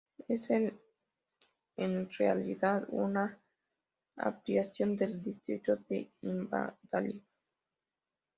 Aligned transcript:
El 0.27 0.35
es 0.35 0.49
en 1.77 2.09
realidad 2.17 2.85
una 2.87 3.37
ampliación 4.15 4.95
del 4.97 5.21
Distrito 5.21 5.75
de 5.75 6.09
Imabari. 6.23 7.23